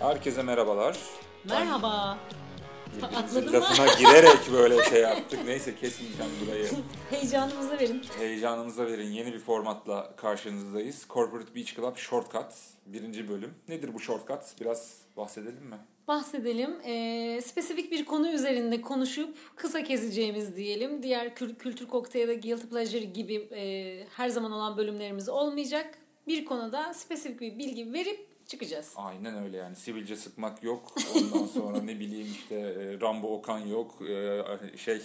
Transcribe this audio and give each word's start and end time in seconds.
Herkese 0.00 0.42
merhabalar. 0.42 0.98
Merhaba. 1.48 2.18
Atladın 3.02 3.44
mı? 3.44 3.52
lafına 3.52 3.86
girerek 3.98 4.38
böyle 4.52 4.84
şey 4.84 5.00
yaptık. 5.02 5.40
Neyse 5.46 5.74
kesmeyeceğim 5.76 6.32
burayı. 6.46 6.68
Heyecanımızı 7.10 7.78
verin. 7.78 8.02
Heyecanımıza 8.18 8.86
verin. 8.86 9.10
Yeni 9.12 9.32
bir 9.32 9.38
formatla 9.38 10.16
karşınızdayız. 10.16 11.06
Corporate 11.10 11.54
Beach 11.54 11.74
Club 11.76 11.96
Shortcut. 11.96 12.52
Birinci 12.86 13.28
bölüm. 13.28 13.54
Nedir 13.68 13.94
bu 13.94 14.00
shortcut? 14.00 14.60
Biraz 14.60 14.96
bahsedelim 15.16 15.64
mi? 15.66 15.76
Bahsedelim. 16.08 16.70
Ee, 16.86 17.40
spesifik 17.44 17.92
bir 17.92 18.04
konu 18.04 18.28
üzerinde 18.32 18.80
konuşup 18.80 19.36
kısa 19.56 19.84
keseceğimiz 19.84 20.56
diyelim. 20.56 21.02
Diğer 21.02 21.26
kül- 21.26 21.56
kültür 21.56 21.88
kokteyli 21.88 22.40
guilty 22.40 22.66
pleasure 22.66 23.04
gibi 23.04 23.34
e, 23.34 24.04
her 24.16 24.28
zaman 24.28 24.52
olan 24.52 24.76
bölümlerimiz 24.76 25.28
olmayacak. 25.28 25.94
Bir 26.26 26.44
konuda 26.44 26.94
spesifik 26.94 27.40
bir 27.40 27.58
bilgi 27.58 27.92
verip 27.92 28.29
çıkacağız. 28.50 28.92
Aynen 28.96 29.42
öyle 29.44 29.56
yani. 29.56 29.76
Sivilce 29.76 30.16
sıkmak 30.16 30.62
yok. 30.62 30.94
Ondan 31.16 31.46
sonra 31.46 31.82
ne 31.82 32.00
bileyim 32.00 32.28
işte 32.32 32.54
e, 32.54 33.00
Rambo 33.00 33.34
Okan 33.36 33.58
yok. 33.58 34.02
E, 34.08 34.42
Şey 34.76 35.00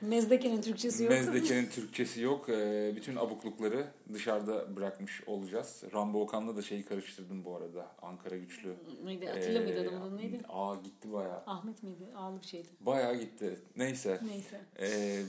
Mezdeke'nin 0.00 0.62
Türkçesi 0.62 1.02
yok. 1.04 1.12
Mezdeke'nin 1.12 1.66
Türkçesi 1.70 2.20
yok. 2.20 2.48
E, 2.48 2.92
Bütün 2.96 3.16
abuklukları 3.16 3.86
dışarıda 4.12 4.76
bırakmış 4.76 5.22
olacağız. 5.26 5.82
Rambo 5.94 6.20
Okan'la 6.20 6.56
da 6.56 6.62
şeyi 6.62 6.84
karıştırdım 6.84 7.44
bu 7.44 7.56
arada. 7.56 7.90
Ankara 8.02 8.36
güçlü. 8.36 8.74
Neydi? 9.04 9.30
Atilla 9.30 9.60
mıydı 9.60 9.78
Ee, 9.84 9.88
adamın 9.88 10.00
adı 10.08 10.16
neydi? 10.16 10.40
Aa 10.48 10.74
gitti 10.74 11.12
bayağı. 11.12 11.42
Ahmet 11.46 11.82
miydi? 11.82 12.04
Ağlı 12.16 12.40
bir 12.42 12.46
şeydi. 12.46 12.68
Bayağı 12.80 13.14
gitti. 13.16 13.60
Neyse. 13.76 14.20
Neyse. 14.26 14.60
Ee, 14.80 15.22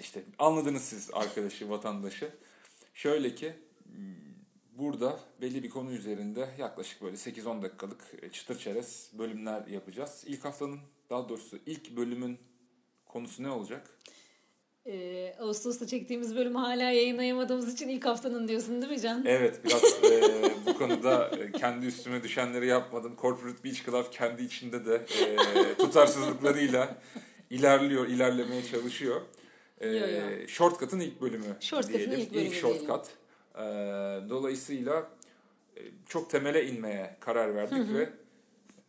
işte 0.00 0.22
anladınız 0.38 0.82
siz 0.82 1.10
arkadaşı, 1.12 1.70
vatandaşı. 1.70 2.28
Şöyle 2.94 3.34
ki 3.34 3.52
burada 4.78 5.20
belli 5.40 5.62
bir 5.62 5.70
konu 5.70 5.92
üzerinde 5.92 6.48
yaklaşık 6.58 7.02
böyle 7.02 7.16
8-10 7.16 7.62
dakikalık 7.62 8.04
e, 8.22 8.30
çıtır 8.30 8.58
çerez 8.58 9.10
bölümler 9.18 9.66
yapacağız. 9.66 10.24
İlk 10.26 10.44
haftanın 10.44 10.78
daha 11.10 11.28
doğrusu 11.28 11.58
ilk 11.66 11.96
bölümün 11.96 12.38
konusu 13.06 13.42
ne 13.42 13.50
olacak? 13.50 13.90
Ee, 14.86 15.34
Ağustos'ta 15.40 15.86
çektiğimiz 15.86 16.36
bölümü 16.36 16.58
hala 16.58 16.82
yayınlayamadığımız 16.82 17.74
için 17.74 17.88
ilk 17.88 18.06
haftanın 18.06 18.48
diyorsun 18.48 18.82
değil 18.82 18.92
mi 18.92 19.00
Can? 19.00 19.24
Evet 19.26 19.60
biraz 19.64 19.84
e, 20.12 20.22
bu 20.66 20.78
konuda 20.78 21.28
e, 21.28 21.52
kendi 21.52 21.86
üstüme 21.86 22.22
düşenleri 22.22 22.66
yapmadım. 22.66 23.16
Corporate 23.20 23.64
Beach 23.64 23.84
Club 23.86 24.04
kendi 24.10 24.42
içinde 24.42 24.84
de 24.86 24.94
e, 25.20 25.74
tutarsızlıklarıyla 25.74 26.98
ilerliyor, 27.50 28.06
ilerlemeye 28.06 28.64
çalışıyor. 28.64 29.20
E, 29.80 29.88
Yo, 29.88 30.08
yo. 30.08 30.48
Shortcut'ın 30.48 31.00
ilk 31.00 31.20
bölümü 31.20 31.56
Shortcut'ın 31.60 31.98
diyelim. 31.98 32.20
ilk 32.20 32.34
bölümü 32.34 32.54
shortcut. 32.54 33.06
E, 33.06 33.23
dolayısıyla 34.28 35.10
e, 35.76 35.80
çok 36.06 36.30
temele 36.30 36.66
inmeye 36.66 37.16
karar 37.20 37.54
verdik 37.54 37.94
ve 37.94 38.12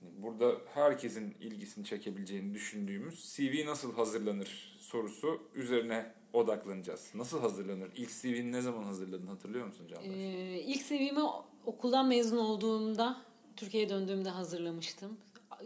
burada 0.01 0.51
herkesin 0.73 1.35
ilgisini 1.41 1.85
çekebileceğini 1.85 2.53
düşündüğümüz 2.53 3.35
CV 3.35 3.65
nasıl 3.65 3.95
hazırlanır 3.95 4.77
sorusu 4.79 5.41
üzerine 5.55 6.11
odaklanacağız. 6.33 7.11
Nasıl 7.15 7.39
hazırlanır? 7.39 7.89
İlk 7.95 8.21
CV'ni 8.21 8.51
ne 8.51 8.61
zaman 8.61 8.83
hazırladın 8.83 9.27
hatırlıyor 9.27 9.65
musun 9.65 9.87
Candaş? 9.87 10.07
Ee, 10.07 10.61
ilk 10.65 10.81
seviyemi 10.81 11.19
okuldan 11.65 12.07
mezun 12.07 12.37
olduğumda, 12.37 13.21
Türkiye'ye 13.55 13.89
döndüğümde 13.89 14.29
hazırlamıştım. 14.29 15.17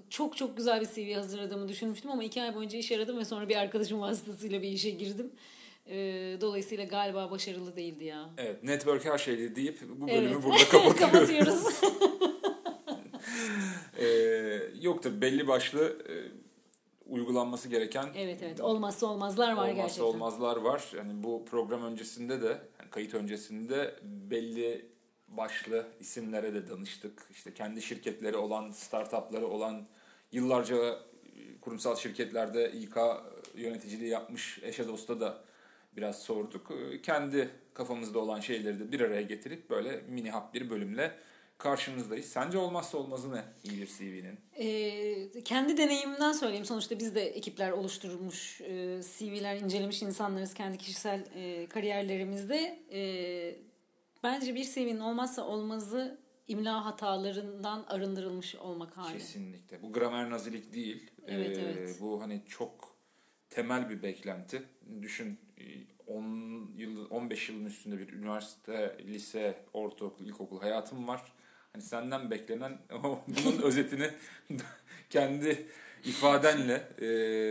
Çok 0.10 0.38
çok 0.38 0.58
güzel 0.58 0.82
bir 0.82 0.86
CV 0.86 1.16
hazırladığımı 1.16 1.68
düşünmüştüm 1.68 2.12
ama 2.12 2.24
iki 2.24 2.42
ay 2.42 2.56
boyunca 2.56 2.78
iş 2.78 2.92
aradım 2.92 3.18
ve 3.18 3.26
sonra 3.26 3.50
bir 3.50 3.56
arkadaşım 3.56 4.00
vasıtasıyla 4.00 4.62
bir 4.62 4.68
işe 4.68 4.90
girdim. 4.90 5.32
Ee, 5.90 6.38
dolayısıyla 6.42 6.84
galiba 6.84 7.32
başarılı 7.32 7.76
değildi 7.76 8.04
ya. 8.04 8.30
Evet, 8.38 8.64
network 8.64 9.06
her 9.06 9.18
şeydi 9.18 9.56
deyip 9.56 9.80
bu 9.90 10.08
bölümü 10.08 10.30
Evet. 10.34 10.44
burada 10.44 10.64
kapatıyoruz. 10.70 11.00
Kapatıyoruz. 11.00 11.82
ee, 14.00 14.62
yok 14.82 15.04
tabii 15.04 15.22
belli 15.22 15.48
başlı 15.48 15.98
e, 16.10 16.14
uygulanması 17.06 17.70
gereken 17.70 18.10
evet 18.16 18.44
evet 18.44 18.62
olmazsa 18.62 19.08
olmazlar 19.08 19.48
var 19.52 19.56
olmazsa 19.58 19.74
gerçekten. 19.82 20.04
olmazlar 20.04 20.58
var. 20.58 20.92
Yani 20.98 21.24
bu 21.24 21.46
program 21.46 21.84
öncesinde 21.84 22.42
de, 22.42 22.48
yani 22.48 22.90
kayıt 22.92 23.14
öncesinde 23.14 23.96
belli 24.04 24.86
başlı 25.28 25.88
isimlere 26.00 26.54
de 26.54 26.70
danıştık. 26.70 27.28
İşte 27.32 27.54
kendi 27.54 27.82
şirketleri 27.82 28.38
olan, 28.38 28.72
startupları 28.72 29.48
olan, 29.48 29.88
yıllarca 30.32 30.76
e, 30.78 30.98
kurumsal 31.62 31.96
şirketlerde 31.96 32.72
İK 32.72 32.96
yöneticiliği 33.56 34.10
yapmış 34.10 34.60
eşe 34.64 34.88
dosta 34.88 35.20
da 35.20 35.42
biraz 35.98 36.22
sorduk. 36.22 36.72
E, 36.72 37.02
Kendi 37.02 37.50
kafamızda 37.74 38.20
olan 38.20 38.40
şeyleri 38.40 38.80
de 38.80 38.92
bir 38.92 39.00
araya 39.00 39.22
getirip 39.22 39.70
böyle 39.70 40.02
mini 40.10 40.32
hap 40.32 40.54
bir 40.54 40.70
bölümle 40.70 41.12
karşınızdayız. 41.58 42.26
Sence 42.26 42.58
olmazsa 42.58 42.98
olmazı 42.98 43.32
ne 43.36 43.44
iyi 43.64 43.82
bir 43.82 43.88
CV'nin? 43.88 44.40
Ee, 44.56 45.44
kendi 45.44 45.78
deneyimimden 45.78 46.32
söyleyeyim. 46.32 46.66
Sonuçta 46.66 47.00
biz 47.00 47.16
de 47.16 47.22
ekipler 47.28 47.72
oluşturmuş, 47.72 48.62
e, 48.62 49.02
CV'ler 49.18 49.56
incelemiş 49.58 50.02
insanlarız 50.02 50.54
kendi 50.54 50.78
kişisel 50.78 51.26
e, 51.36 51.68
kariyerlerimizde. 51.68 52.80
E, 52.92 53.02
bence 54.24 54.56
bir 54.56 54.64
CV'nin 54.64 55.00
olmazsa 55.00 55.42
olmazı 55.48 56.20
imla 56.48 56.86
hatalarından 56.86 57.86
arındırılmış 57.88 58.56
olmak 58.56 58.98
hali. 58.98 59.14
Kesinlikle. 59.18 59.82
Bu 59.82 59.92
gramer 59.94 60.30
nazilik 60.30 60.74
değil. 60.74 61.12
Evet, 61.28 61.58
Ee, 61.58 61.62
evet. 61.62 61.98
Bu 62.02 62.22
hani 62.22 62.42
çok 62.48 62.96
temel 63.50 63.90
bir 63.90 64.04
beklenti. 64.04 64.64
Düşün 65.02 65.40
e, 65.58 65.64
10 66.08 66.72
yıl 66.78 67.10
15 67.10 67.50
yılın 67.50 67.66
üstünde 67.66 67.98
bir 68.00 68.14
üniversite, 68.14 68.98
lise, 69.06 69.56
ortaokul, 69.74 70.26
ilkokul 70.26 70.62
hayatım 70.62 71.08
var. 71.08 71.22
Hani 71.74 71.84
senden 71.84 72.32
beklenen 72.32 72.78
bunun 73.28 73.62
özetini 73.64 74.10
kendi 75.10 75.68
ifadenle 76.06 76.74
e, 76.98 77.08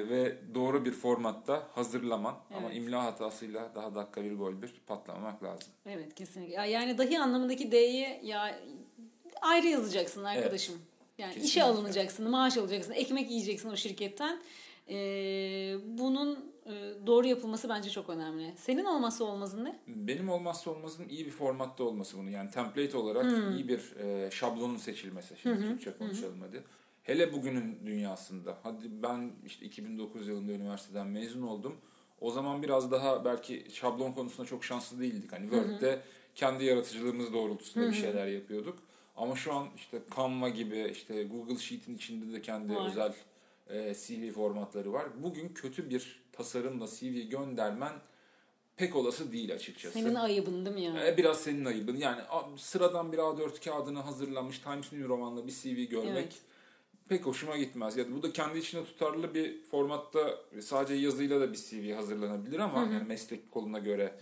ve 0.09 0.37
doğru 0.55 0.85
bir 0.85 0.93
formatta 0.93 1.69
hazırlaman 1.75 2.37
ama 2.55 2.67
Evet. 2.69 2.77
imla 2.77 3.05
hatasıyla 3.05 3.75
daha 3.75 3.95
dakika 3.95 4.25
bir 4.25 4.33
gol 4.37 4.63
bir 4.63 4.75
patlamamak 4.87 5.43
lazım. 5.43 5.73
Evet 5.87 6.15
kesinlikle. 6.15 6.55
Ya 6.55 6.65
Yani 6.65 6.99
dahi 6.99 7.21
anlamındaki 7.21 7.73
D'yi 7.73 8.21
ya 8.23 8.61
ayrı 9.41 9.67
yazacaksın 9.67 10.25
arkadaşım. 10.25 10.75
Yani 11.19 11.31
işe 11.33 11.41
Kesinlikle. 11.41 11.63
alınacaksın, 11.63 12.31
maaş 12.31 12.57
alacaksın, 12.57 12.93
ekmek 12.93 13.31
yiyeceksin 13.31 13.71
o 13.71 13.77
şirketten. 13.77 14.41
Ee, 14.91 15.77
bunun 15.99 16.53
e, 16.67 16.73
doğru 17.07 17.27
yapılması 17.27 17.69
bence 17.69 17.91
çok 17.91 18.11
önemli. 18.11 18.53
Senin 18.57 18.85
olmazsa 18.85 19.25
olmazın 19.25 19.65
ne? 19.65 19.79
Benim 19.87 20.29
olmazsa 20.29 20.71
olmazım 20.71 21.09
iyi 21.09 21.27
bir 21.27 21.31
formatta 21.31 21.85
olması 21.85 22.19
bunu. 22.19 22.31
Yani 22.31 22.51
template 22.51 22.97
olarak 22.97 23.25
Hmm. 23.25 23.53
iyi 23.57 23.69
bir 23.69 23.97
e, 23.97 24.31
şablonun 24.31 24.77
seçilmesi. 24.77 25.35
Şimdi 25.43 25.61
Türkçe 25.63 25.97
konuşalım 25.99 26.41
hadi. 26.41 26.63
Hele 27.03 27.33
bugünün 27.33 27.79
dünyasında. 27.87 28.59
Hadi 28.63 29.03
ben 29.03 29.31
işte 29.47 29.67
2009 29.67 30.29
yılında 30.29 30.53
üniversiteden 30.53 31.07
mezun 31.07 31.43
oldum. 31.43 31.77
O 32.21 32.31
zaman 32.31 32.63
biraz 32.63 32.91
daha 32.91 33.25
belki 33.25 33.67
şablon 33.73 34.13
konusunda 34.13 34.47
çok 34.49 34.65
şanslı 34.65 35.01
değildik. 35.01 35.33
Hani 35.33 35.51
Word'de 35.51 36.01
kendi 36.35 36.65
yaratıcılığımız 36.65 37.33
doğrultusunda 37.33 37.89
bir 37.89 37.95
şeyler 37.95 38.27
yapıyorduk. 38.27 38.79
Ama 39.17 39.37
şu 39.37 39.53
an 39.55 39.67
işte 39.77 40.03
Canva 40.17 40.49
gibi 40.49 40.89
işte 40.93 41.25
Google 41.25 41.59
Sheet'in 41.59 41.95
içinde 41.97 42.33
de 42.33 42.43
kendi 42.43 42.75
Var. 42.77 42.87
özel 42.87 43.13
e, 43.69 43.95
CV 43.95 44.33
formatları 44.33 44.93
var. 44.93 45.07
Bugün 45.23 45.49
kötü 45.49 45.91
bir 45.91 46.21
tasarımla 46.33 46.87
CV 46.87 47.05
göndermen 47.31 47.93
pek 48.77 48.97
olası 48.97 49.33
değil 49.33 49.55
açıkçası. 49.55 49.99
Senin 49.99 50.15
ayıbın 50.15 50.67
değil 50.67 50.77
mi 50.77 50.83
ya? 50.83 51.07
E, 51.07 51.17
Biraz 51.17 51.41
senin 51.41 51.65
ayıbın. 51.65 51.97
Yani 51.97 52.23
sıradan 52.57 53.13
bir 53.13 53.19
A4 53.19 53.65
kağıdına 53.65 54.07
hazırlanmış 54.07 54.59
Times 54.59 54.93
New 54.93 55.09
Roman'la 55.09 55.47
bir 55.47 55.53
CV 55.53 55.91
görmek 55.91 56.13
Evet. 56.13 56.37
pek 57.09 57.27
hoşuma 57.27 57.57
gitmez. 57.57 57.97
Ya 57.97 58.07
da 58.07 58.13
bu 58.17 58.23
da 58.23 58.33
kendi 58.33 58.59
içine 58.59 58.85
tutarlı 58.85 59.35
bir 59.35 59.63
formatta 59.65 60.39
sadece 60.61 60.95
yazıyla 60.95 61.41
da 61.41 61.53
bir 61.53 61.57
CV 61.59 61.93
hazırlanabilir 61.95 62.59
ama 62.59 62.79
yani 62.81 63.05
meslek 63.09 63.51
koluna 63.51 63.79
göre 63.79 64.15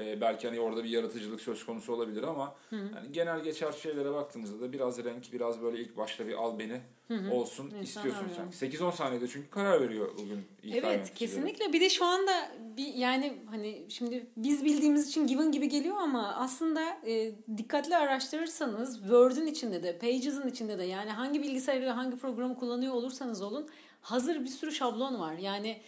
e, 0.00 0.20
belki 0.20 0.48
hani 0.48 0.60
orada 0.60 0.84
bir 0.84 0.88
yaratıcılık 0.88 1.40
söz 1.40 1.66
konusu 1.66 1.92
olabilir 1.94 2.22
ama 2.22 2.54
yani 2.72 3.12
genel 3.12 3.40
geçer 3.44 3.72
şeylere 3.72 4.12
baktığımızda 4.12 4.60
da 4.60 4.72
biraz 4.72 5.04
renk, 5.04 5.32
biraz 5.32 5.62
böyle 5.62 5.78
ilk 5.78 5.96
başta 5.96 6.26
bir 6.26 6.34
al 6.34 6.58
beni 6.58 6.80
olsun 7.10 7.64
İnsanlar 7.64 7.82
istiyorsun 7.82 8.26
yani. 8.38 8.52
sanki. 8.52 8.76
8-10 8.76 8.92
saniyede 8.92 9.28
çünkü 9.28 9.50
karar 9.50 9.80
veriyor 9.80 10.08
bugün 10.18 10.44
İK 10.62 10.74
Evet 10.74 11.14
kesinlikle 11.14 11.72
bir 11.72 11.80
de 11.80 11.90
şu 11.90 12.04
anda 12.04 12.50
bir 12.76 12.94
yani 12.94 13.38
hani 13.50 13.82
şimdi 13.88 14.26
biz 14.36 14.64
bildiğimiz 14.64 15.08
için 15.08 15.26
given 15.26 15.52
gibi 15.52 15.68
geliyor 15.68 15.96
ama 15.96 16.34
aslında 16.34 16.80
e, 17.06 17.32
dikkatli 17.56 17.96
araştırırsanız 17.96 19.00
Word'ün 19.00 19.46
içinde 19.46 19.82
de 19.82 19.98
Pages'ın 19.98 20.48
içinde 20.48 20.78
de 20.78 20.84
yani 20.84 21.10
hangi 21.10 21.42
bilgisayarı 21.42 21.88
hangi 21.88 22.16
programı 22.16 22.56
kullanıyor 22.56 22.94
olursanız 22.94 23.42
olun 23.42 23.68
hazır 24.00 24.40
bir 24.44 24.48
sürü 24.48 24.72
şablon 24.72 25.20
var. 25.20 25.34
Yani 25.34 25.80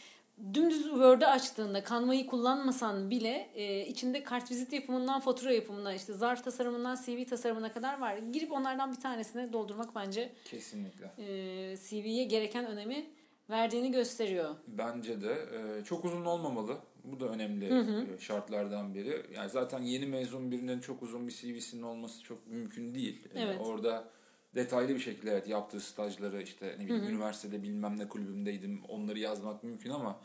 dümdüz 0.55 0.83
Word'ü 0.83 1.25
açtığında 1.25 1.85
Canva'yı 1.85 2.27
kullanmasan 2.27 3.11
bile 3.11 3.51
e, 3.55 3.87
içinde 3.87 4.23
kartvizit 4.25 4.73
yapımından 4.73 5.21
fatura 5.21 5.53
yapımına 5.53 5.95
işte 5.95 6.13
zarf 6.13 6.45
tasarımından 6.45 6.97
CV 7.07 7.25
tasarımına 7.25 7.73
kadar 7.73 8.01
var. 8.01 8.17
Girip 8.33 8.53
onlardan 8.53 8.93
bir 8.93 9.01
tanesine 9.01 9.53
doldurmak 9.53 9.95
bence 9.95 10.33
Kesinlikle. 10.45 11.13
e, 11.19 11.77
CV'ye 11.77 12.25
gereken 12.25 12.67
önemi 12.67 13.07
verdiğini 13.51 13.91
gösteriyor. 13.93 14.55
Bence 14.69 15.21
de 15.23 15.33
e, 15.33 15.85
çok 15.85 16.05
uzun 16.05 16.25
olmamalı. 16.25 16.79
Bu 17.05 17.21
da 17.21 17.29
önemli 17.29 17.65
e, 17.67 18.19
şartlardan 18.21 18.95
biri. 18.95 19.23
Yani 19.35 19.51
zaten 19.51 19.83
yeni 19.83 20.07
mezun 20.07 20.51
birinin 20.51 20.81
çok 20.81 21.03
uzun 21.03 21.29
bir 21.29 21.33
CV'sinin 21.33 21.83
olması 21.83 22.23
çok 22.23 22.47
mümkün 22.47 22.95
değil. 22.95 23.29
E, 23.35 23.41
Evet. 23.41 23.61
orada 23.61 24.09
detaylı 24.55 24.95
bir 24.95 25.01
şekilde 25.01 25.31
evet 25.31 25.49
yaptığı 25.49 25.81
stajları 25.81 26.43
işte 26.43 26.77
ne 26.79 26.85
bileyim 26.85 27.05
üniversitede 27.05 27.63
bilmem 27.63 27.99
ne 27.99 28.09
kulübümdeydim 28.09 28.83
onları 28.89 29.19
yazmak 29.19 29.65
mümkün 29.65 29.91
ama 29.91 30.21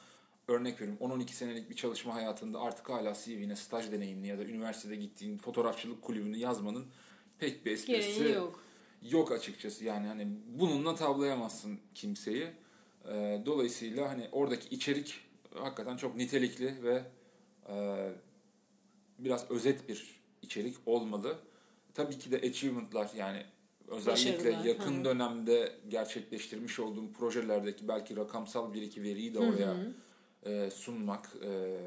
örnek 0.47 0.81
veriyorum 0.81 1.21
10-12 1.21 1.29
senelik 1.29 1.69
bir 1.69 1.75
çalışma 1.75 2.15
hayatında 2.15 2.59
artık 2.59 2.89
hala 2.89 3.13
CV'ne 3.13 3.55
staj 3.55 3.91
deneyimli 3.91 4.27
ya 4.27 4.39
da 4.39 4.43
üniversitede 4.43 4.95
gittiğin 4.95 5.37
fotoğrafçılık 5.37 6.01
kulübünü 6.01 6.37
yazmanın 6.37 6.85
pek 7.39 7.65
bir 7.65 7.71
esprisi 7.71 8.19
Gereği 8.19 8.35
yok. 8.35 8.63
yok 9.01 9.31
açıkçası 9.31 9.85
yani 9.85 10.07
hani 10.07 10.27
bununla 10.47 10.95
tavlayamazsın 10.95 11.79
kimseyi. 11.95 12.47
Ee, 13.09 13.41
dolayısıyla 13.45 14.09
hani 14.09 14.29
oradaki 14.31 14.75
içerik 14.75 15.19
hakikaten 15.53 15.97
çok 15.97 16.15
nitelikli 16.15 16.83
ve 16.83 17.03
e, 17.69 18.09
biraz 19.19 19.51
özet 19.51 19.89
bir 19.89 20.19
içerik 20.41 20.75
olmalı. 20.85 21.39
Tabii 21.93 22.19
ki 22.19 22.31
de 22.31 22.37
achievement'lar 22.37 23.09
yani 23.15 23.43
özellikle 23.87 24.49
Başarılar, 24.49 24.65
yakın 24.65 24.99
hı. 24.99 25.05
dönemde 25.05 25.71
gerçekleştirmiş 25.89 26.79
olduğum 26.79 27.13
projelerdeki 27.13 27.87
belki 27.87 28.15
rakamsal 28.15 28.73
bir 28.73 28.81
iki 28.81 29.03
veriyi 29.03 29.33
de 29.33 29.39
oraya 29.39 29.75
e, 30.45 30.71
sunmak, 30.71 31.29
e, 31.43 31.77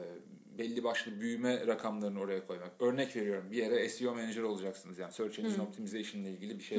belli 0.59 0.85
başlı 0.85 1.21
büyüme 1.21 1.67
rakamlarını 1.67 2.21
oraya 2.21 2.47
koymak. 2.47 2.71
Örnek 2.81 3.17
veriyorum 3.17 3.45
bir 3.51 3.57
yere 3.57 3.89
SEO 3.89 4.15
manager 4.15 4.43
olacaksınız 4.43 4.99
yani 4.99 5.13
Search 5.13 5.39
Engine 5.39 5.63
Optimization 5.63 6.23
ile 6.23 6.31
ilgili 6.31 6.59
bir 6.59 6.65
şey 6.65 6.79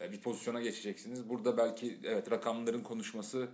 e, 0.00 0.12
bir 0.12 0.20
pozisyona 0.20 0.60
geçeceksiniz. 0.60 1.28
Burada 1.28 1.56
belki 1.56 1.98
evet 2.04 2.30
rakamların 2.30 2.82
konuşması 2.82 3.48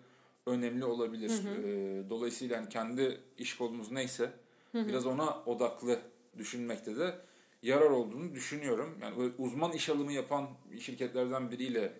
önemli 0.46 0.84
olabilir. 0.84 1.30
E, 1.30 2.10
dolayısıyla 2.10 2.58
hani 2.58 2.68
kendi 2.68 3.20
iş 3.38 3.56
kolumuz 3.56 3.92
neyse 3.92 4.30
biraz 4.74 5.06
ona 5.06 5.42
odaklı 5.46 5.98
düşünmekte 6.38 6.96
de 6.96 7.14
yarar 7.62 7.90
olduğunu 7.90 8.34
düşünüyorum. 8.34 8.98
Yani 9.02 9.32
uzman 9.38 9.72
iş 9.72 9.88
alımı 9.88 10.12
yapan 10.12 10.48
şirketlerden 10.80 11.50
biriyle 11.50 11.92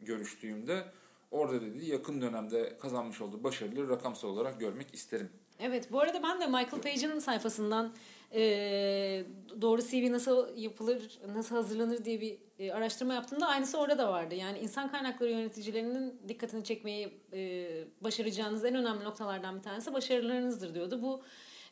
görüştüğümde 0.00 0.84
orada 1.30 1.60
dedi 1.60 1.86
yakın 1.86 2.22
dönemde 2.22 2.78
kazanmış 2.78 3.20
olduğu 3.20 3.44
başarıları 3.44 3.88
rakamsal 3.88 4.28
olarak 4.28 4.60
görmek 4.60 4.94
isterim. 4.94 5.30
Evet 5.60 5.92
bu 5.92 6.00
arada 6.00 6.22
ben 6.22 6.40
de 6.40 6.46
Michael 6.46 6.82
Page'in 6.82 7.18
sayfasından 7.18 7.94
e, 8.34 8.40
doğru 9.60 9.82
CV 9.82 10.12
nasıl 10.12 10.56
yapılır, 10.56 11.18
nasıl 11.34 11.56
hazırlanır 11.56 12.04
diye 12.04 12.20
bir 12.20 12.38
e, 12.58 12.72
araştırma 12.72 13.14
yaptığımda 13.14 13.46
aynısı 13.46 13.78
orada 13.78 13.98
da 13.98 14.12
vardı. 14.12 14.34
Yani 14.34 14.58
insan 14.58 14.90
kaynakları 14.90 15.30
yöneticilerinin 15.30 16.20
dikkatini 16.28 16.64
çekmeyi 16.64 17.18
e, 17.32 17.68
başaracağınız 18.00 18.64
en 18.64 18.74
önemli 18.74 19.04
noktalardan 19.04 19.56
bir 19.56 19.62
tanesi 19.62 19.94
başarılarınızdır 19.94 20.74
diyordu. 20.74 21.02
Bu 21.02 21.22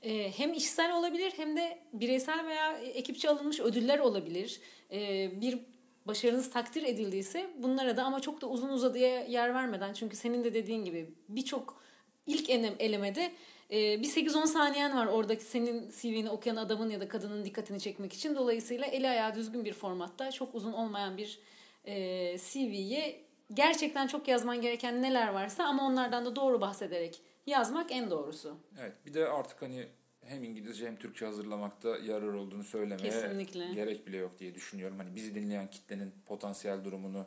e, 0.05 0.33
hem 0.37 0.53
işsel 0.53 0.97
olabilir 0.97 1.33
hem 1.37 1.57
de 1.57 1.79
bireysel 1.93 2.47
veya 2.47 2.79
ekipçe 2.79 3.31
alınmış 3.31 3.61
ödüller 3.61 3.99
olabilir. 3.99 4.61
E, 4.93 5.31
bir 5.41 5.59
başarınız 6.07 6.51
takdir 6.51 6.83
edildiyse 6.83 7.51
bunlara 7.59 7.97
da 7.97 8.05
ama 8.05 8.21
çok 8.21 8.41
da 8.41 8.47
uzun 8.47 8.69
uzadıya 8.69 9.25
yer 9.25 9.55
vermeden 9.55 9.93
çünkü 9.93 10.17
senin 10.17 10.45
de 10.45 10.55
dediğin 10.55 10.85
gibi 10.85 11.11
birçok 11.29 11.81
ilk 12.27 12.51
elemede 12.51 13.33
e, 13.71 14.03
bir 14.03 14.09
8-10 14.09 14.47
saniyen 14.47 14.97
var 14.97 15.07
oradaki 15.07 15.45
senin 15.45 15.91
CV'ni 16.01 16.31
okuyan 16.31 16.57
adamın 16.57 16.91
ya 16.91 17.01
da 17.01 17.09
kadının 17.09 17.45
dikkatini 17.45 17.81
çekmek 17.81 18.13
için. 18.13 18.35
Dolayısıyla 18.35 18.87
eli 18.87 19.09
ayağı 19.09 19.35
düzgün 19.35 19.65
bir 19.65 19.73
formatta 19.73 20.33
çok 20.33 20.55
uzun 20.55 20.73
olmayan 20.73 21.17
bir 21.17 21.39
e, 21.85 22.37
CV'ye 22.39 23.21
gerçekten 23.55 24.07
çok 24.07 24.29
yazman 24.29 24.61
gereken 24.61 25.03
neler 25.03 25.29
varsa 25.29 25.65
ama 25.65 25.87
onlardan 25.87 26.25
da 26.25 26.37
doğru 26.37 26.61
bahsederek 26.61 27.21
yazmak 27.47 27.93
en 27.93 28.11
doğrusu. 28.11 28.57
Evet 28.81 28.93
bir 29.07 29.15
de 29.15 29.29
artık 29.29 29.63
hani 29.63 29.89
hem 30.21 30.45
İngilizce 30.45 30.87
hem 30.87 30.97
Türkçe 30.97 31.27
hazırlamakta 31.27 31.99
yarar 31.99 32.29
olduğunu 32.29 32.65
söylemeye 32.65 33.11
Kesinlikle. 33.11 33.75
gerek 33.75 34.07
bile 34.07 34.17
yok 34.17 34.39
diye 34.39 34.55
düşünüyorum. 34.55 34.99
Hani 34.99 35.15
bizi 35.15 35.35
dinleyen 35.35 35.71
kitlenin 35.71 36.15
potansiyel 36.27 36.85
durumunu 36.85 37.27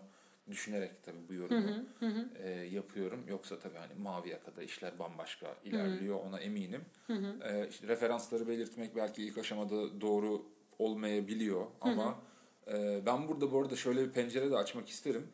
düşünerek 0.51 1.03
tabii 1.03 1.27
bu 1.29 1.33
yorumu 1.33 1.85
e, 2.43 2.49
yapıyorum. 2.49 3.23
Yoksa 3.27 3.59
tabii 3.59 3.77
hani 3.77 3.93
mavi 3.97 4.29
yakada 4.29 4.63
işler 4.63 4.99
bambaşka 4.99 5.55
ilerliyor 5.63 6.19
ona 6.19 6.39
eminim. 6.39 6.85
E, 7.43 7.67
işte 7.69 7.87
referansları 7.87 8.47
belirtmek 8.47 8.95
belki 8.95 9.23
ilk 9.23 9.37
aşamada 9.37 10.01
doğru 10.01 10.45
olmayabiliyor 10.79 11.65
ama 11.81 12.19
e, 12.67 13.01
ben 13.05 13.27
burada 13.27 13.51
bu 13.51 13.61
arada 13.61 13.75
şöyle 13.75 14.05
bir 14.05 14.11
pencere 14.11 14.51
de 14.51 14.55
açmak 14.55 14.89
isterim. 14.89 15.27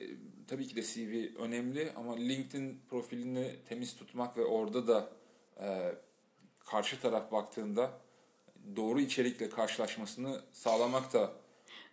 E, 0.00 0.02
tabii 0.48 0.66
ki 0.66 0.76
de 0.76 0.82
CV 0.82 1.38
önemli 1.38 1.92
ama 1.96 2.16
LinkedIn 2.16 2.80
profilini 2.90 3.56
temiz 3.68 3.96
tutmak 3.96 4.36
ve 4.36 4.44
orada 4.44 4.86
da 4.86 5.08
e, 5.60 5.94
karşı 6.66 7.00
taraf 7.00 7.32
baktığında 7.32 7.90
doğru 8.76 9.00
içerikle 9.00 9.48
karşılaşmasını 9.48 10.40
sağlamak 10.52 11.12
da 11.12 11.32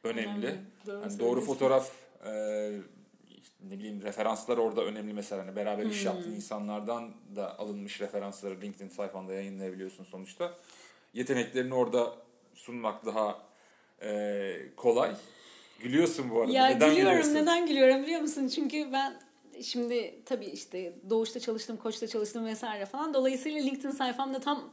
önemli. 0.03 0.47
Önemli, 0.47 0.59
doğru 0.87 1.01
Yani 1.01 1.19
doğru 1.19 1.41
fotoğraf 1.41 1.91
e, 2.25 2.71
işte 3.29 3.55
ne 3.69 3.79
bileyim 3.79 4.01
referanslar 4.01 4.57
orada 4.57 4.83
önemli 4.83 5.13
mesela 5.13 5.41
hani 5.41 5.55
beraber 5.55 5.85
iş 5.85 6.05
yaptığın 6.05 6.31
insanlardan 6.31 7.13
da 7.35 7.59
alınmış 7.59 8.01
referansları 8.01 8.61
LinkedIn 8.61 8.89
sayfanda 8.89 9.33
yayınlayabiliyorsun 9.33 10.03
sonuçta. 10.03 10.53
Yeteneklerini 11.13 11.73
orada 11.73 12.15
sunmak 12.55 13.05
daha 13.05 13.41
e, 14.01 14.57
kolay. 14.75 15.15
Gülüyorsun 15.83 16.29
bu 16.29 16.41
arada. 16.41 16.51
Ya 16.51 16.65
neden 16.65 16.89
gülüyorum. 16.89 17.17
gülüyorsun? 17.17 17.35
Neden 17.35 17.67
gülüyorum 17.67 18.03
biliyor 18.03 18.21
musun? 18.21 18.47
Çünkü 18.47 18.91
ben 18.91 19.13
şimdi 19.61 20.15
tabii 20.25 20.45
işte 20.45 20.93
Doğuş'ta 21.09 21.39
çalıştım, 21.39 21.77
Koç'ta 21.77 22.07
çalıştım 22.07 22.45
vesaire 22.45 22.85
falan. 22.85 23.13
Dolayısıyla 23.13 23.61
LinkedIn 23.61 23.91
sayfamda 23.91 24.39
tam 24.39 24.69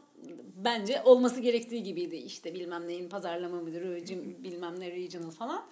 bence 0.57 1.03
olması 1.05 1.41
gerektiği 1.41 1.83
gibiydi. 1.83 2.17
İşte 2.17 2.55
bilmem 2.55 2.89
neyin 2.89 3.09
pazarlama 3.09 3.61
müdürü, 3.61 4.05
bilmem 4.43 4.81
ne 4.81 4.91
regional 4.91 5.31
falan. 5.31 5.65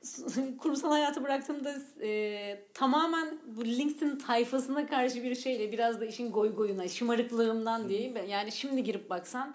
Kurumsal 0.58 0.90
hayatı 0.90 1.24
bıraktığımda 1.24 1.74
e, 2.02 2.60
tamamen 2.74 3.38
bu 3.56 3.64
LinkedIn 3.64 4.16
tayfasına 4.16 4.86
karşı 4.86 5.22
bir 5.22 5.34
şeyle 5.34 5.72
biraz 5.72 6.00
da 6.00 6.06
işin 6.06 6.32
goy 6.32 6.54
goyuna, 6.54 6.88
şımarıklığımdan 6.88 7.88
diye. 7.88 8.14
Yani 8.28 8.52
şimdi 8.52 8.84
girip 8.84 9.10
baksan 9.10 9.54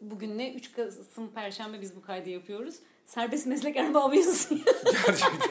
bugün 0.00 0.38
ne 0.38 0.54
3 0.54 0.72
Kasım 0.72 1.30
Perşembe 1.34 1.80
biz 1.80 1.96
bu 1.96 2.02
kaydı 2.02 2.30
yapıyoruz. 2.30 2.74
Serbest 3.08 3.46
meslek 3.46 3.76
erbabı 3.76 4.16
yazıyor. 4.16 4.60
Gerçekten. 5.06 5.50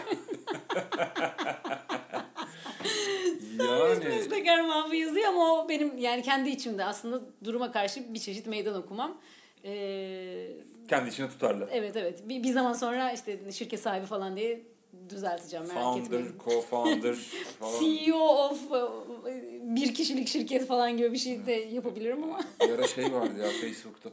yani 3.65 4.05
meslek 4.05 4.47
erbabı 4.47 4.95
yazıyor 4.95 5.25
ama 5.27 5.53
o 5.53 5.69
benim 5.69 5.97
yani 5.97 6.21
kendi 6.21 6.49
içimde 6.49 6.85
aslında 6.85 7.21
duruma 7.43 7.71
karşı 7.71 8.13
bir 8.13 8.19
çeşit 8.19 8.47
meydan 8.47 8.75
okumam. 8.75 9.17
Ee, 9.65 10.47
kendi 10.89 11.09
içine 11.09 11.29
tutarlı. 11.29 11.67
evet 11.71 11.95
evet 11.95 12.29
bir, 12.29 12.43
bir 12.43 12.51
zaman 12.51 12.73
sonra 12.73 13.11
işte 13.11 13.51
şirket 13.51 13.79
sahibi 13.79 14.05
falan 14.05 14.35
diye 14.35 14.61
düzelteceğim 15.09 15.65
merak 15.67 15.83
Founder, 15.83 16.03
etmeyin. 16.05 16.33
co-founder 16.45 17.15
falan. 17.59 17.79
CEO 17.79 18.19
of 18.19 18.59
bir 19.61 19.93
kişilik 19.93 20.27
şirket 20.27 20.67
falan 20.67 20.97
gibi 20.97 21.13
bir 21.13 21.17
şey 21.17 21.45
de 21.45 21.51
yapabilirim 21.51 22.23
ama. 22.23 22.39
Bir 22.61 22.69
ara 22.69 22.87
şey 22.87 23.13
vardı 23.13 23.41
ya 23.41 23.49
Facebook'ta 23.49 24.09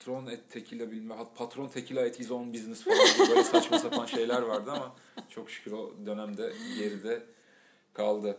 patron 0.00 0.26
et 0.26 0.40
tekila 0.50 0.90
bilmem 0.90 1.18
patron 1.34 1.68
tekila 1.68 2.00
et 2.06 2.18
his 2.18 2.30
own 2.30 2.52
business 2.52 2.84
falan 2.84 2.98
gibi 3.18 3.28
böyle 3.28 3.44
saçma 3.44 3.78
sapan 3.78 4.06
şeyler 4.06 4.42
vardı 4.42 4.70
ama 4.72 4.92
çok 5.28 5.50
şükür 5.50 5.72
o 5.72 5.92
dönemde 6.06 6.52
geride 6.78 7.22
kaldı. 7.94 8.36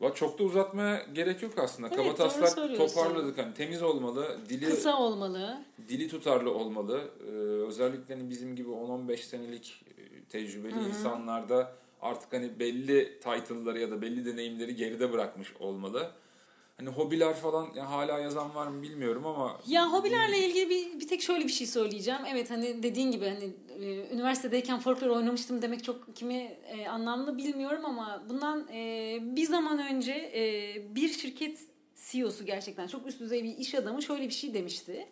Va 0.00 0.14
çok 0.14 0.38
da 0.38 0.44
uzatmaya 0.44 1.06
gerek 1.12 1.42
yok 1.42 1.58
aslında. 1.58 1.88
Evet, 1.88 1.96
Kaba 1.96 2.08
doğru 2.08 2.16
taslak 2.16 2.48
söylüyorsun. 2.48 2.94
toparladık 2.96 3.38
hani 3.38 3.54
temiz 3.54 3.82
olmalı, 3.82 4.38
dili 4.48 4.64
Kısa 4.64 4.98
olmalı. 4.98 5.58
dili 5.88 6.08
tutarlı 6.08 6.54
olmalı. 6.54 7.00
Ee, 7.26 7.30
özellikle 7.68 8.14
hani 8.14 8.30
bizim 8.30 8.56
gibi 8.56 8.68
10-15 8.68 9.16
senelik 9.16 9.84
e, 9.98 10.24
tecrübeli 10.24 10.88
insanlarda 10.88 11.72
artık 12.00 12.32
hani 12.32 12.58
belli 12.58 13.20
title'ları 13.20 13.78
ya 13.80 13.90
da 13.90 14.02
belli 14.02 14.24
deneyimleri 14.24 14.76
geride 14.76 15.12
bırakmış 15.12 15.52
olmalı. 15.60 16.10
Hani 16.78 16.88
hobiler 16.90 17.34
falan 17.34 17.68
ya 17.74 17.90
hala 17.90 18.18
yazan 18.18 18.54
var 18.54 18.66
mı 18.66 18.82
bilmiyorum 18.82 19.26
ama 19.26 19.60
Ya 19.66 19.92
hobilerle 19.92 20.48
ilgili 20.48 20.70
bir, 20.70 21.00
bir 21.00 21.08
tek 21.08 21.22
şöyle 21.22 21.44
bir 21.44 21.52
şey 21.52 21.66
söyleyeceğim. 21.66 22.20
Evet 22.32 22.50
hani 22.50 22.82
dediğin 22.82 23.10
gibi 23.10 23.28
hani 23.28 23.50
e, 23.84 24.14
üniversitedeyken 24.14 24.80
folklor 24.80 25.08
oynamıştım 25.08 25.62
demek 25.62 25.84
çok 25.84 26.16
kimi 26.16 26.34
e, 26.68 26.88
anlamlı 26.88 27.38
bilmiyorum 27.38 27.84
ama 27.84 28.22
bundan 28.28 28.68
e, 28.72 29.18
bir 29.22 29.44
zaman 29.46 29.78
önce 29.78 30.12
e, 30.12 30.94
bir 30.94 31.08
şirket 31.08 31.58
CEO'su 31.96 32.44
gerçekten 32.46 32.86
çok 32.86 33.06
üst 33.06 33.20
düzey 33.20 33.44
bir 33.44 33.56
iş 33.56 33.74
adamı 33.74 34.02
şöyle 34.02 34.24
bir 34.24 34.34
şey 34.34 34.54
demişti. 34.54 35.08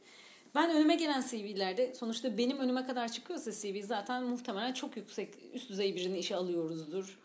Ben 0.54 0.70
önüme 0.70 0.94
gelen 0.94 1.24
CV'lerde 1.30 1.94
sonuçta 1.94 2.38
benim 2.38 2.58
önüme 2.58 2.86
kadar 2.86 3.12
çıkıyorsa 3.12 3.52
CV 3.52 3.82
zaten 3.82 4.22
muhtemelen 4.22 4.72
çok 4.72 4.96
yüksek 4.96 5.28
üst 5.54 5.70
düzey 5.70 5.96
birini 5.96 6.18
işe 6.18 6.36
alıyoruzdur. 6.36 7.18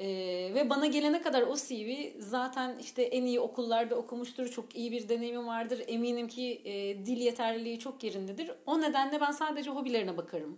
Ee, 0.00 0.06
ve 0.54 0.70
bana 0.70 0.86
gelene 0.86 1.22
kadar 1.22 1.42
o 1.42 1.56
CV 1.56 2.10
zaten 2.18 2.76
işte 2.80 3.02
en 3.02 3.22
iyi 3.24 3.40
okullarda 3.40 3.94
okumuştur, 3.94 4.48
çok 4.48 4.76
iyi 4.76 4.92
bir 4.92 5.08
deneyimi 5.08 5.46
vardır. 5.46 5.82
Eminim 5.86 6.28
ki 6.28 6.62
e, 6.64 7.06
dil 7.06 7.16
yeterliliği 7.20 7.78
çok 7.78 8.04
yerindedir. 8.04 8.50
O 8.66 8.80
nedenle 8.80 9.20
ben 9.20 9.32
sadece 9.32 9.70
hobilerine 9.70 10.16
bakarım. 10.16 10.56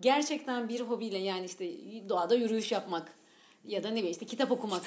Gerçekten 0.00 0.68
bir 0.68 0.80
hobiyle 0.80 1.18
yani 1.18 1.46
işte 1.46 1.70
doğada 2.08 2.34
yürüyüş 2.34 2.72
yapmak 2.72 3.12
ya 3.64 3.82
da 3.82 3.88
ne 3.88 3.94
bileyim 3.94 4.10
işte 4.12 4.26
kitap 4.26 4.50
okumak. 4.50 4.82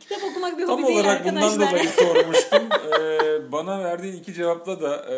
kitap 0.00 0.24
okumak 0.30 0.58
bir 0.58 0.66
Tam 0.66 0.82
hobi 0.82 0.88
değil 0.88 1.00
olarak 1.00 1.24
bundan 1.26 1.42
arkadaşlar. 1.42 1.70
dolayı 1.70 1.88
sormuştum. 1.90 2.62
Ee, 2.92 3.52
bana 3.52 3.84
verdiğin 3.84 4.16
iki 4.16 4.34
cevapla 4.34 4.80
da 4.80 5.14
e, 5.14 5.16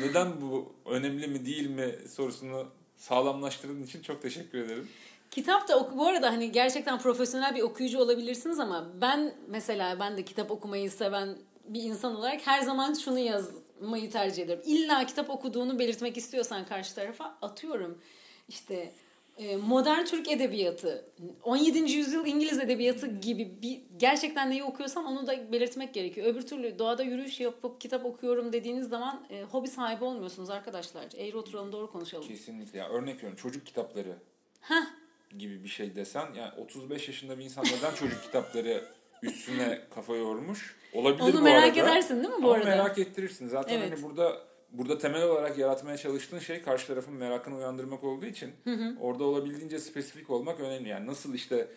neden 0.00 0.40
bu 0.40 0.72
önemli 0.86 1.26
mi 1.28 1.46
değil 1.46 1.70
mi 1.70 1.94
sorusunu 2.16 2.66
sağlamlaştırdığın 2.96 3.82
için 3.82 4.02
çok 4.02 4.22
teşekkür 4.22 4.58
ederim. 4.58 4.88
Kitap 5.32 5.68
da 5.68 5.78
oku 5.78 5.98
bu 5.98 6.06
arada 6.06 6.32
hani 6.32 6.52
gerçekten 6.52 6.98
profesyonel 6.98 7.54
bir 7.54 7.62
okuyucu 7.62 7.98
olabilirsiniz 7.98 8.60
ama 8.60 8.88
ben 9.00 9.34
mesela 9.48 10.00
ben 10.00 10.16
de 10.16 10.24
kitap 10.24 10.50
okumayı 10.50 10.90
seven 10.90 11.36
bir 11.68 11.82
insan 11.82 12.16
olarak 12.16 12.46
her 12.46 12.60
zaman 12.60 12.94
şunu 12.94 13.18
yazmayı 13.18 14.10
tercih 14.10 14.42
ederim. 14.42 14.62
İlla 14.66 15.06
kitap 15.06 15.30
okuduğunu 15.30 15.78
belirtmek 15.78 16.16
istiyorsan 16.16 16.66
karşı 16.66 16.94
tarafa 16.94 17.38
atıyorum. 17.42 17.98
İşte 18.48 18.92
e, 19.38 19.56
modern 19.56 20.04
Türk 20.04 20.30
edebiyatı, 20.30 21.04
17. 21.42 21.78
yüzyıl 21.78 22.26
İngiliz 22.26 22.58
edebiyatı 22.58 23.06
gibi 23.06 23.58
bir 23.62 23.80
gerçekten 23.96 24.50
neyi 24.50 24.64
okuyorsan 24.64 25.04
onu 25.04 25.26
da 25.26 25.52
belirtmek 25.52 25.94
gerekiyor. 25.94 26.26
Öbür 26.26 26.42
türlü 26.42 26.78
doğada 26.78 27.02
yürüyüş 27.02 27.40
yapıp 27.40 27.80
kitap 27.80 28.04
okuyorum 28.04 28.52
dediğiniz 28.52 28.88
zaman 28.88 29.24
e, 29.30 29.42
hobi 29.42 29.68
sahibi 29.68 30.04
olmuyorsunuz 30.04 30.50
arkadaşlar. 30.50 31.04
Eğri 31.16 31.36
oturalım 31.36 31.72
doğru 31.72 31.92
konuşalım. 31.92 32.28
Kesinlikle. 32.28 32.78
Ya 32.78 32.88
örnek 32.88 33.16
veriyorum 33.16 33.36
çocuk 33.36 33.66
kitapları 33.66 34.16
Heh. 34.60 35.01
Gibi 35.38 35.64
bir 35.64 35.68
şey 35.68 35.94
desen 35.94 36.26
yani 36.36 36.52
35 36.58 37.08
yaşında 37.08 37.38
bir 37.38 37.44
insan 37.44 37.64
neden 37.64 37.94
çocuk 37.94 38.22
kitapları 38.26 38.84
üstüne 39.22 39.80
kafa 39.94 40.16
yormuş? 40.16 40.76
Olabilir 40.92 41.22
Onu 41.22 41.32
bu 41.34 41.40
merak 41.42 41.64
arada. 41.78 41.90
edersin 41.90 42.16
değil 42.24 42.34
mi 42.34 42.42
bu 42.42 42.46
Ama 42.46 42.54
arada? 42.54 42.68
merak 42.68 42.98
ettirirsin. 42.98 43.46
Zaten 43.48 43.78
Evet. 43.78 43.92
hani 43.92 44.02
burada 44.02 44.40
burada 44.72 44.98
temel 44.98 45.22
olarak 45.22 45.58
yaratmaya 45.58 45.96
çalıştığın 45.96 46.38
şey 46.38 46.62
karşı 46.62 46.86
tarafın 46.86 47.14
merakını 47.14 47.56
uyandırmak 47.56 48.04
olduğu 48.04 48.26
için 48.26 48.50
orada 49.00 49.24
olabildiğince 49.24 49.78
spesifik 49.78 50.30
olmak 50.30 50.60
önemli. 50.60 50.88
Yani 50.88 51.06
nasıl 51.06 51.34
işte 51.34 51.68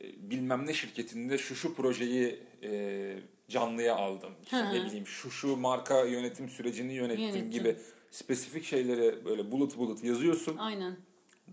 e, 0.00 0.30
bilmem 0.30 0.66
ne 0.66 0.72
şirketinde 0.74 1.38
şu 1.38 1.54
şu 1.54 1.74
projeyi 1.74 2.38
e, 2.62 3.14
canlıya 3.48 3.96
aldım. 3.96 4.30
İşte 4.44 4.56
Hı 4.56 4.60
hı. 4.62 4.74
ne 4.74 4.84
bileyim 4.84 5.06
şu 5.06 5.30
şu 5.30 5.56
marka 5.56 6.04
yönetim 6.04 6.48
sürecini 6.48 6.92
yönettim 6.94 7.24
Yönettim. 7.24 7.50
gibi 7.50 7.76
spesifik 8.10 8.64
şeyleri 8.64 9.24
böyle 9.24 9.50
bulut 9.50 9.78
bulut 9.78 10.04
yazıyorsun. 10.04 10.56
Aynen. 10.56 10.96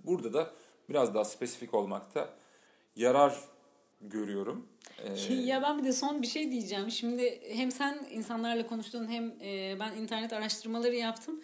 Burada 0.05 0.33
da 0.33 0.53
biraz 0.89 1.13
daha 1.13 1.25
spesifik 1.25 1.73
olmakta 1.73 2.29
yarar 2.95 3.35
görüyorum. 4.01 4.67
Ee, 5.03 5.33
Ya 5.33 5.61
ben 5.61 5.77
bir 5.77 5.83
de 5.83 5.93
son 5.93 6.21
bir 6.21 6.27
şey 6.27 6.51
diyeceğim. 6.51 6.91
Şimdi 6.91 7.41
hem 7.53 7.71
sen 7.71 7.99
insanlarla 8.11 8.67
konuştun 8.67 9.07
hem 9.11 9.33
e, 9.41 9.77
ben 9.79 9.93
internet 9.93 10.33
araştırmaları 10.33 10.95
yaptım. 10.95 11.41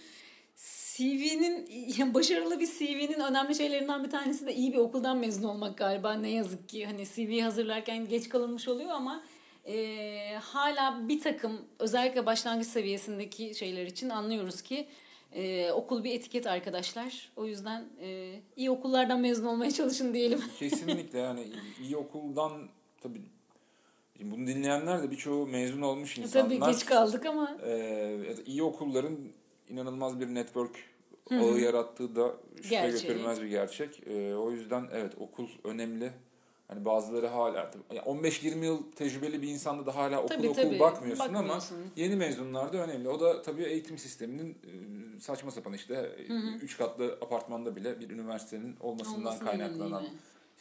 CV'nin 0.96 1.70
yani 1.98 2.14
başarılı 2.14 2.60
bir 2.60 2.68
CV'nin 2.68 3.20
önemli 3.20 3.56
şeylerinden 3.56 4.04
bir 4.04 4.10
tanesi 4.10 4.46
de 4.46 4.56
iyi 4.56 4.74
bir 4.74 4.78
okuldan 4.78 5.18
mezun 5.18 5.44
olmak 5.44 5.78
galiba 5.78 6.14
ne 6.14 6.30
yazık 6.30 6.70
ki. 6.70 6.86
Hani 6.86 7.06
CV 7.06 7.42
hazırlarken 7.42 8.08
geç 8.08 8.30
kalınmış 8.30 8.68
oluyor 8.68 8.90
ama 8.90 9.24
e, 9.68 10.36
hala 10.42 11.08
bir 11.08 11.20
takım 11.22 11.62
özellikle 11.80 12.26
başlangıç 12.26 12.68
seviyesindeki 12.68 13.56
şeyler 13.56 13.86
için 13.86 14.10
anlıyoruz 14.10 14.62
ki 14.62 14.88
e, 15.36 15.72
okul 15.72 16.04
bir 16.04 16.12
etiket 16.16 16.48
arkadaşlar. 16.48 17.32
O 17.36 17.46
yüzden 17.46 17.86
e, 18.02 18.40
iyi 18.56 18.72
okullardan 18.72 19.20
mezun 19.20 19.46
olmaya 19.46 19.72
çalışın 19.72 20.14
diyelim. 20.14 20.42
Kesinlikle 20.60 21.20
yani 21.20 21.48
iyi 21.82 21.98
okuldan 21.98 22.52
tabii 23.02 23.22
şimdi 24.18 24.32
bunu 24.36 24.48
dinleyenler 24.48 25.04
de 25.04 25.12
birçoğu 25.12 25.48
mezun 25.48 25.82
olmuş 25.82 26.18
insanlar. 26.18 26.50
Tabii 26.50 26.72
geç 26.72 26.86
kaldık 26.86 27.26
ama 27.26 27.58
Ee, 27.66 28.18
da 28.28 28.44
iyi 28.46 28.64
okulların 28.64 29.18
inanılmaz 29.70 30.20
bir 30.20 30.28
network 30.28 30.76
ağı 31.32 31.60
yarattığı 31.60 32.16
da 32.16 32.34
şüphe 32.56 32.70
Gerçeği. 32.70 33.02
götürmez 33.02 33.42
bir 33.42 33.48
gerçek. 33.48 34.08
Ee, 34.08 34.36
o 34.36 34.52
yüzden 34.52 34.88
evet 34.94 35.14
okul 35.20 35.48
önemli. 35.64 36.12
Hani 36.68 36.86
bazıları 36.86 37.28
hala 37.28 37.72
yani 37.92 38.00
15-20 38.06 38.66
yıl 38.66 38.92
tecrübeli 38.92 39.42
bir 39.42 39.48
insanda 39.48 39.86
da 39.86 39.96
hala 39.96 40.20
okul 40.20 40.28
Tabii, 40.36 40.50
okul 40.50 40.62
tabii. 40.62 40.80
bakmıyorsun, 40.80 41.24
ama 41.26 41.40
Bakmıyorsun. 41.40 41.78
yeni 41.96 42.16
mezunlarda 42.16 42.78
önemli. 42.78 43.10
O 43.10 43.20
da 43.20 43.42
tabii 43.42 43.64
eğitim 43.64 43.98
sisteminin 43.98 44.50
e, 44.52 45.20
saçma 45.20 45.52
sapan 45.52 45.74
işte 45.74 46.16
3 46.62 46.78
katlı 46.78 47.18
apartmanda 47.22 47.76
bile 47.76 48.00
bir 48.00 48.10
üniversitenin 48.10 48.76
olmasından 48.80 49.20
Olmasının 49.26 49.46
kaynaklanan 49.50 50.06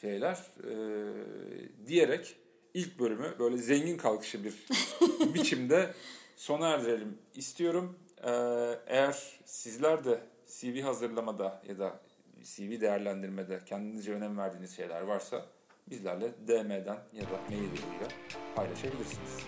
şeyler 0.01 0.39
Ee, 0.65 1.87
diyerek 1.87 2.37
ilk 2.75 2.99
bölümü 2.99 3.35
böyle 3.39 3.59
zengin 3.59 3.97
kalkışı 3.97 4.45
bir 4.45 4.55
biçimde 5.35 5.95
sona 6.37 6.69
erdirelim 6.69 7.19
istiyorum. 7.35 7.99
Ee, 8.25 8.31
eğer 8.87 9.41
sizler 9.45 10.05
de 10.05 10.21
CV 10.47 10.81
hazırlamada 10.83 11.63
ya 11.69 11.79
da 11.79 12.01
CV 12.45 12.81
değerlendirmede 12.81 13.61
kendinizce 13.67 14.13
önem 14.13 14.39
verdiğiniz 14.39 14.77
şeyler 14.77 15.01
varsa 15.03 15.47
bizlerle 15.91 16.33
DM'den 16.49 16.99
ya 17.13 17.23
da 17.23 17.41
mail 17.49 17.63
yoluyla 17.63 18.09
paylaşabilirsiniz. 18.57 19.39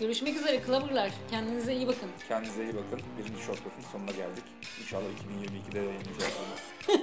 Görüşmek 0.00 0.36
üzere 0.36 0.62
Clover'lar. 0.66 1.12
Kendinize 1.30 1.74
iyi 1.74 1.86
bakın. 1.86 2.10
Kendinize 2.28 2.62
iyi 2.64 2.74
bakın. 2.74 3.00
Birinci 3.18 3.42
shortcut'ın 3.42 3.82
sonuna 3.92 4.10
geldik. 4.10 4.44
İnşallah 4.80 5.04
2022'de 5.04 5.78
yayınlayacağız. 5.78 6.32